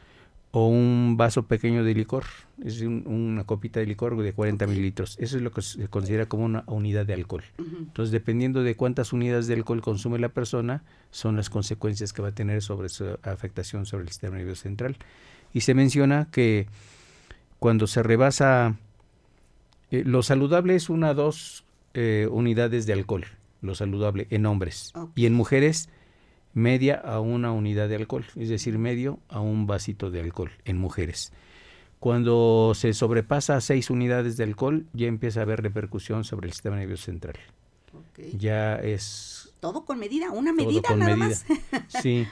[0.52, 2.24] o un vaso pequeño de licor,
[2.64, 5.16] es una copita de licor de 40 mililitros.
[5.20, 7.44] Eso es lo que se considera como una unidad de alcohol.
[7.58, 12.30] Entonces, dependiendo de cuántas unidades de alcohol consume la persona, son las consecuencias que va
[12.30, 14.98] a tener sobre su afectación sobre el sistema nervioso central.
[15.54, 16.68] Y se menciona que
[17.60, 18.76] cuando se rebasa,
[19.92, 23.26] eh, lo saludable es una, dos eh, unidades de alcohol,
[23.62, 24.94] lo saludable, en hombres.
[25.16, 25.90] Y en mujeres,
[26.54, 30.78] media a una unidad de alcohol, es decir, medio a un vasito de alcohol en
[30.78, 31.32] mujeres.
[32.00, 36.54] Cuando se sobrepasa a seis unidades de alcohol, ya empieza a haber repercusión sobre el
[36.54, 37.36] sistema nervioso central.
[38.38, 39.54] Ya es...
[39.60, 41.46] Todo con medida, una medida nada más.
[42.02, 42.26] sí,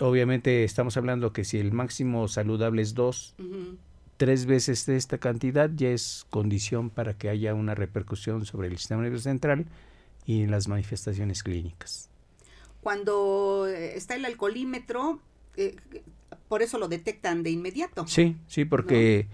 [0.00, 3.36] obviamente estamos hablando que si el máximo saludable es dos,
[4.16, 8.78] tres veces de esta cantidad ya es condición para que haya una repercusión sobre el
[8.78, 9.66] sistema nervioso central
[10.24, 12.10] y en las manifestaciones clínicas.
[12.86, 15.18] Cuando eh, está el alcoholímetro,
[15.56, 15.74] eh,
[16.46, 18.06] por eso lo detectan de inmediato.
[18.06, 19.26] Sí, sí, porque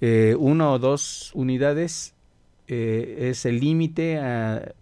[0.00, 2.14] eh, una o dos unidades
[2.66, 4.18] es el límite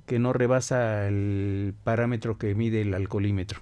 [0.07, 3.59] que no rebasa el parámetro que mide el alcoholímetro.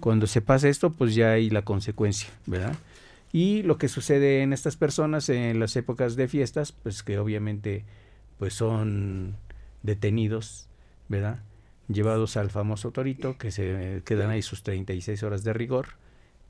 [0.00, 2.76] Cuando se pasa esto, pues ya hay la consecuencia, ¿verdad?
[3.32, 7.86] Y lo que sucede en estas personas en las épocas de fiestas, pues que obviamente
[8.38, 9.36] pues son
[9.82, 10.68] detenidos,
[11.08, 11.38] ¿verdad?
[11.88, 15.88] Llevados al famoso torito, que se quedan ahí sus 36 horas de rigor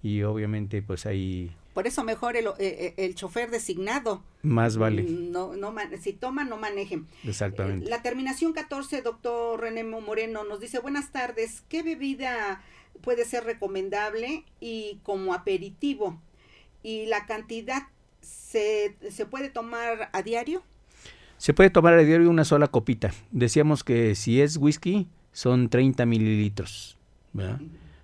[0.02, 1.50] y obviamente pues ahí...
[1.72, 4.22] Por eso mejor el, eh, eh, el, chofer designado.
[4.42, 5.02] Más vale.
[5.02, 7.08] No, no, si toman, no manejen.
[7.24, 7.90] Exactamente.
[7.90, 12.62] La terminación 14, doctor René Moreno, nos dice, buenas tardes, ¿qué bebida
[13.00, 16.20] puede ser recomendable y como aperitivo?
[16.84, 17.88] y la cantidad
[18.20, 20.62] ¿Se, ¿Se puede tomar a diario?
[21.36, 23.12] Se puede tomar a diario una sola copita.
[23.32, 26.96] Decíamos que si es whisky son 30 mililitros.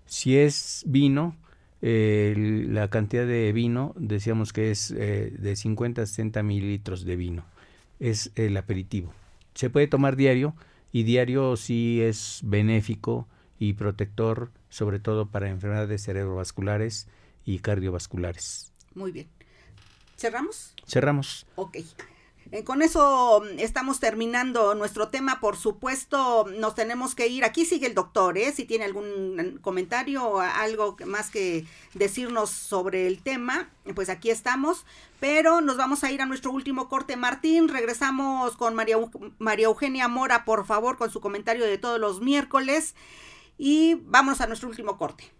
[0.05, 1.37] Si es vino,
[1.81, 2.35] eh,
[2.69, 7.45] la cantidad de vino, decíamos que es eh, de 50 a 60 mililitros de vino.
[8.01, 9.15] Es el aperitivo.
[9.55, 10.55] Se puede tomar diario
[10.93, 13.29] y diario sí es benéfico
[13.61, 17.07] y protector, sobre todo para enfermedades cerebrovasculares
[17.47, 18.73] y cardiovasculares.
[18.95, 19.29] Muy bien.
[20.17, 20.75] ¿Cerramos?
[20.87, 21.47] Cerramos.
[21.55, 21.79] Ok.
[22.53, 25.41] Eh, con eso mm, estamos terminando nuestro tema.
[25.41, 27.45] Por supuesto, nos tenemos que ir.
[27.45, 28.53] Aquí sigue el doctor, ¿eh?
[28.53, 31.65] Si tiene algún comentario o algo más que
[31.95, 34.85] decirnos sobre el tema, pues aquí estamos.
[35.21, 37.17] Pero nos vamos a ir a nuestro último corte.
[37.17, 38.97] Martín, regresamos con María,
[39.39, 42.95] María Eugenia Mora, por favor, con su comentario de todos los miércoles.
[43.59, 45.40] Y vamos a nuestro último corte.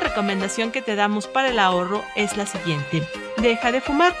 [0.00, 3.02] Recomendación que te damos para el ahorro es la siguiente.
[3.38, 4.14] Deja de fumar.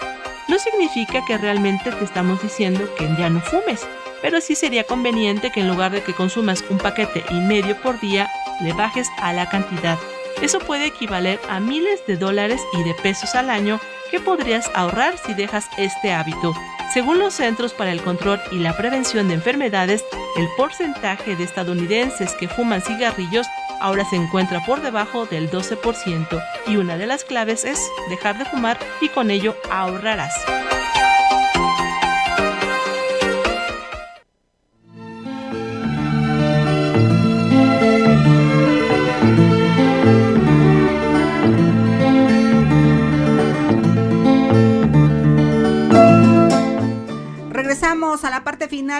[0.48, 3.86] No significa que realmente te estamos diciendo que ya no fumes,
[4.20, 8.00] pero sí sería conveniente que en lugar de que consumas un paquete y medio por
[8.00, 8.28] día,
[8.60, 9.98] le bajes a la cantidad.
[10.40, 15.16] Eso puede equivaler a miles de dólares y de pesos al año que podrías ahorrar
[15.18, 16.54] si dejas este hábito.
[16.92, 20.04] Según los Centros para el Control y la Prevención de Enfermedades,
[20.36, 23.46] el porcentaje de estadounidenses que fuman cigarrillos
[23.82, 27.78] ahora se encuentra por debajo del 12% y una de las claves es
[28.08, 30.61] dejar de fumar y con ello ahorrarás.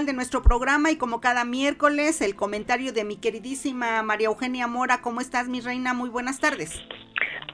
[0.07, 5.01] De nuestro programa y como cada miércoles el comentario de mi queridísima María Eugenia Mora.
[5.01, 5.95] ¿Cómo estás, mi reina?
[5.95, 6.81] Muy buenas tardes.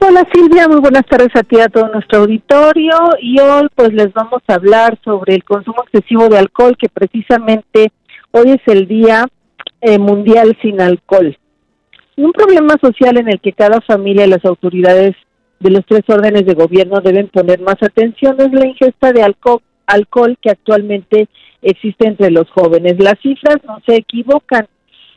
[0.01, 4.11] Hola Silvia, muy buenas tardes a ti a todo nuestro auditorio y hoy pues les
[4.13, 7.91] vamos a hablar sobre el consumo excesivo de alcohol que precisamente
[8.31, 9.27] hoy es el Día
[9.81, 11.37] eh, Mundial sin Alcohol.
[12.15, 15.15] Un problema social en el que cada familia y las autoridades
[15.59, 19.61] de los tres órdenes de gobierno deben poner más atención es la ingesta de alcohol
[19.89, 21.27] alcohol que actualmente
[21.61, 22.95] existe entre los jóvenes.
[22.99, 24.67] Las cifras no se equivocan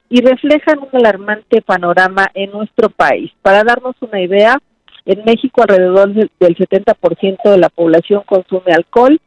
[0.09, 3.33] y reflejan un alarmante panorama en nuestro país.
[3.41, 4.59] Para darnos una idea,
[5.05, 9.21] en México alrededor del 70% de la población consume alcohol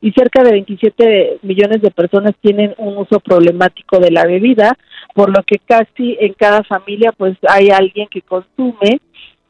[0.00, 4.76] y cerca de 27 millones de personas tienen un uso problemático de la bebida,
[5.14, 9.00] por lo que casi en cada familia pues hay alguien que consume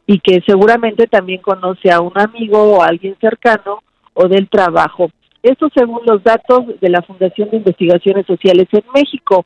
[0.06, 5.10] y que seguramente también conoce a un amigo o a alguien cercano o del trabajo.
[5.42, 9.44] Esto según los datos de la Fundación de Investigaciones Sociales en México,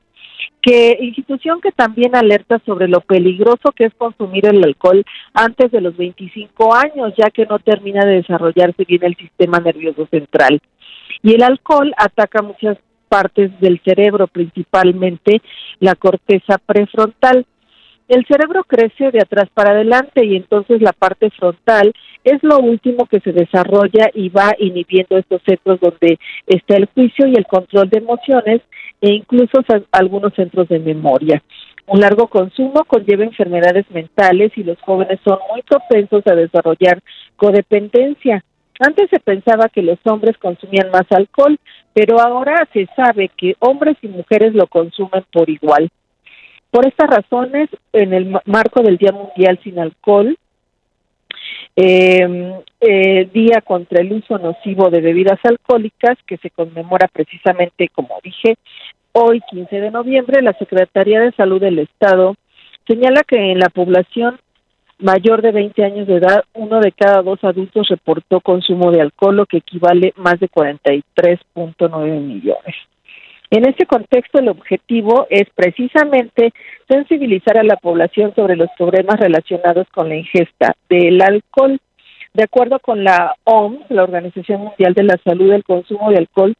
[0.61, 5.81] que institución que también alerta sobre lo peligroso que es consumir el alcohol antes de
[5.81, 10.61] los 25 años, ya que no termina de desarrollarse bien el sistema nervioso central.
[11.23, 12.79] Y el alcohol ataca muchas
[13.09, 15.41] partes del cerebro, principalmente
[15.79, 17.47] la corteza prefrontal.
[18.09, 21.93] El cerebro crece de atrás para adelante y entonces la parte frontal
[22.23, 27.27] es lo último que se desarrolla y va inhibiendo estos centros donde está el juicio
[27.27, 28.61] y el control de emociones
[29.01, 29.59] e incluso
[29.91, 31.43] algunos centros de memoria.
[31.89, 37.01] Un largo consumo conlleva enfermedades mentales y los jóvenes son muy propensos a desarrollar
[37.37, 38.45] codependencia.
[38.79, 41.59] Antes se pensaba que los hombres consumían más alcohol,
[41.93, 45.89] pero ahora se sabe que hombres y mujeres lo consumen por igual.
[46.71, 50.37] Por estas razones, en el marco del Día Mundial sin Alcohol,
[51.77, 58.19] eh, eh, Día contra el uso nocivo de bebidas alcohólicas, que se conmemora precisamente, como
[58.23, 58.57] dije,
[59.13, 62.37] hoy 15 de noviembre, la Secretaría de Salud del Estado
[62.87, 64.39] señala que en la población
[64.99, 69.37] mayor de 20 años de edad, uno de cada dos adultos reportó consumo de alcohol,
[69.37, 72.75] lo que equivale más de 43.9 millones.
[73.51, 76.53] En este contexto, el objetivo es precisamente
[76.89, 81.81] sensibilizar a la población sobre los problemas relacionados con la ingesta del alcohol.
[82.35, 86.55] De acuerdo con la OMS, la Organización Mundial de la Salud, el consumo de alcohol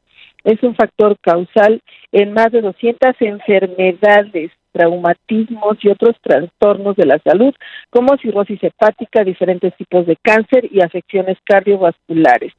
[0.45, 1.83] es un factor causal
[2.13, 7.53] en más de 200 enfermedades, traumatismos y otros trastornos de la salud,
[7.91, 12.53] como cirrosis hepática, diferentes tipos de cáncer y afecciones cardiovasculares.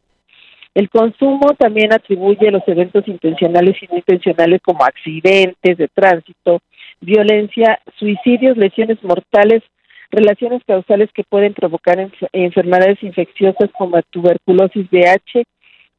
[0.77, 6.59] El consumo también atribuye los eventos intencionales y no intencionales como accidentes de tránsito,
[7.01, 9.63] violencia, suicidios, lesiones mortales,
[10.11, 11.97] relaciones causales que pueden provocar
[12.31, 15.45] enfermedades infecciosas como tuberculosis VH.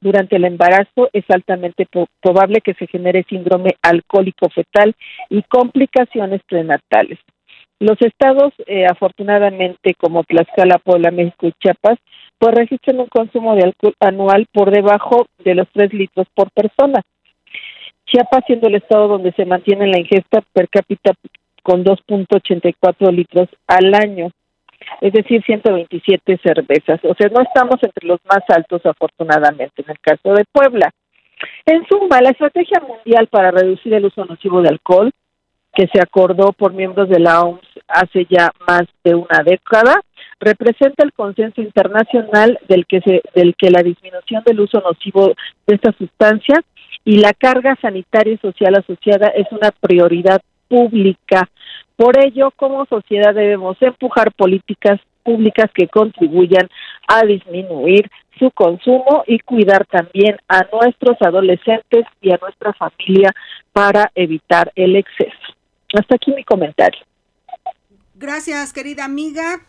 [0.01, 1.89] Durante el embarazo es altamente
[2.23, 4.95] probable que se genere síndrome alcohólico fetal
[5.29, 7.19] y complicaciones prenatales.
[7.81, 11.99] Los estados, eh, afortunadamente, como Tlaxcala, Puebla, México y Chiapas,
[12.39, 17.03] pues registran un consumo de alcohol anual por debajo de los 3 litros por persona.
[18.07, 21.13] Chiapas siendo el estado donde se mantiene la ingesta per cápita
[21.63, 24.31] con 2.84 litros al año,
[25.01, 27.01] es decir, 127 cervezas.
[27.05, 30.91] O sea, no estamos entre los más altos, afortunadamente, en el caso de Puebla.
[31.67, 35.13] En suma, la estrategia mundial para reducir el uso nocivo de alcohol,
[35.79, 40.03] que se acordó por miembros de la OMS hace ya más de una década,
[40.41, 45.29] representa el consenso internacional del que, se, del que la disminución del uso nocivo
[45.69, 46.57] de esta sustancia
[47.05, 51.49] y la carga sanitaria y social asociada es una prioridad pública.
[51.95, 56.69] Por ello, como sociedad debemos empujar políticas públicas que contribuyan
[57.07, 63.33] a disminuir su consumo y cuidar también a nuestros adolescentes y a nuestra familia
[63.73, 65.58] para evitar el exceso.
[65.95, 67.01] Hasta aquí mi comentario.
[68.15, 69.61] Gracias, querida amiga.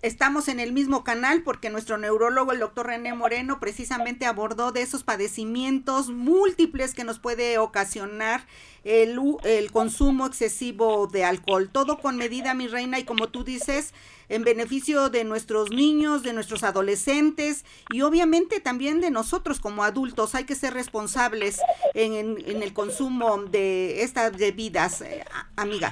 [0.00, 4.82] Estamos en el mismo canal porque nuestro neurólogo, el doctor René Moreno, precisamente abordó de
[4.82, 8.46] esos padecimientos múltiples que nos puede ocasionar
[8.84, 11.68] el, el consumo excesivo de alcohol.
[11.72, 13.92] Todo con medida, mi reina, y como tú dices,
[14.28, 20.36] en beneficio de nuestros niños, de nuestros adolescentes y obviamente también de nosotros como adultos.
[20.36, 21.60] Hay que ser responsables
[21.94, 25.24] en, en, el consumo de estas bebidas, eh,
[25.56, 25.90] amiga.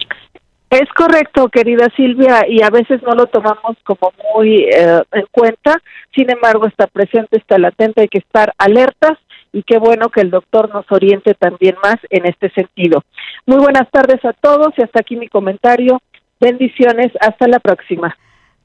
[0.69, 5.81] Es correcto, querida Silvia, y a veces no lo tomamos como muy eh, en cuenta,
[6.15, 9.17] sin embargo está presente, está latente, hay que estar alertas
[9.53, 13.05] y qué bueno que el doctor nos oriente también más en este sentido.
[13.47, 16.03] Muy buenas tardes a todos y hasta aquí mi comentario.
[16.41, 18.17] Bendiciones, hasta la próxima.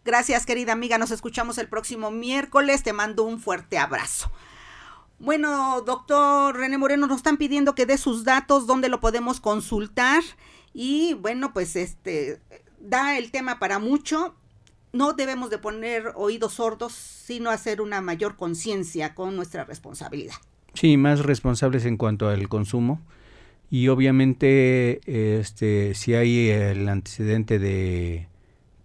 [0.03, 4.31] Gracias, querida amiga, nos escuchamos el próximo miércoles, te mando un fuerte abrazo.
[5.19, 10.23] Bueno, doctor René Moreno, nos están pidiendo que dé sus datos, dónde lo podemos consultar.
[10.73, 12.39] Y bueno, pues este
[12.79, 14.35] da el tema para mucho.
[14.93, 20.35] No debemos de poner oídos sordos, sino hacer una mayor conciencia con nuestra responsabilidad.
[20.73, 23.01] Sí, más responsables en cuanto al consumo.
[23.69, 24.99] Y obviamente,
[25.39, 28.27] este, si hay el antecedente de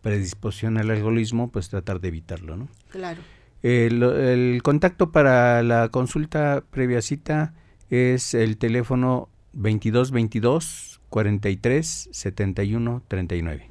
[0.02, 2.68] predisposición al alcoholismo, pues tratar de evitarlo, ¿no?
[2.90, 3.20] Claro.
[3.64, 7.54] El, el contacto para la consulta previa cita
[7.90, 13.70] es el teléfono 2222 43 71 39.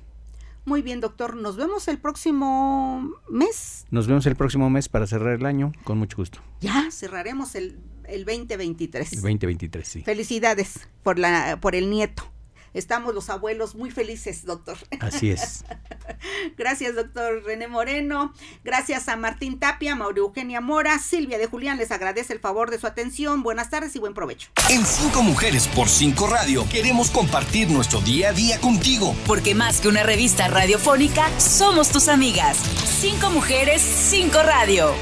[0.65, 1.35] Muy bien, doctor.
[1.35, 3.85] Nos vemos el próximo mes.
[3.91, 6.39] Nos vemos el próximo mes para cerrar el año, con mucho gusto.
[6.59, 9.13] Ya, cerraremos el, el 2023.
[9.13, 10.01] El 2023, sí.
[10.01, 12.23] Felicidades por, la, por el nieto.
[12.75, 14.77] Estamos los abuelos muy felices, doctor.
[14.99, 15.63] Así es.
[16.57, 18.33] Gracias, doctor René Moreno.
[18.65, 21.77] Gracias a Martín Tapia, Mauro Eugenia Mora, Silvia de Julián.
[21.77, 23.43] Les agradece el favor de su atención.
[23.43, 24.49] Buenas tardes y buen provecho.
[24.69, 29.15] En Cinco Mujeres por Cinco Radio queremos compartir nuestro día a día contigo.
[29.25, 32.57] Porque más que una revista radiofónica, somos tus amigas.
[32.99, 34.93] Cinco Mujeres, Cinco Radio.